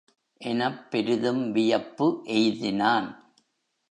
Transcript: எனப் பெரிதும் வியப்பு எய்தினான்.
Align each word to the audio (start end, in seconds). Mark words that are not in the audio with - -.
எனப் 0.37 0.91
பெரிதும் 0.91 1.51
வியப்பு 1.51 2.21
எய்தினான். 2.25 3.15